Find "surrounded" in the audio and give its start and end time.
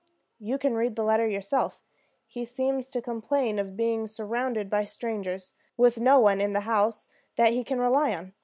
4.07-4.67